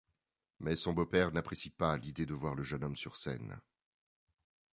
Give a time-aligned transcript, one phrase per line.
[0.61, 3.61] Mais son beau-père n'apprécie pas l'idée de voir le jeune homme sur scène.